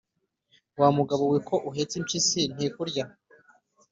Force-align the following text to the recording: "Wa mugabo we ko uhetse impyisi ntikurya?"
"Wa 0.79 0.89
mugabo 0.97 1.23
we 1.31 1.37
ko 1.47 1.55
uhetse 1.69 1.93
impyisi 1.97 2.41
ntikurya?" 2.55 3.03